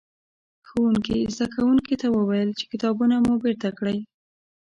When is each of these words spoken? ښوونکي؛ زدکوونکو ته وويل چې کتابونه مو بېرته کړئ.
ښوونکي؛ 0.67 1.17
زدکوونکو 1.35 1.93
ته 2.01 2.07
وويل 2.17 2.49
چې 2.59 2.65
کتابونه 2.71 3.15
مو 3.25 3.33
بېرته 3.43 3.69
کړئ. 3.77 3.97